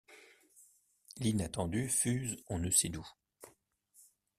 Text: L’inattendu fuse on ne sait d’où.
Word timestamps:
L’inattendu 1.17 1.87
fuse 1.87 2.43
on 2.49 2.57
ne 2.57 2.71
sait 2.71 2.89
d’où. 2.89 3.07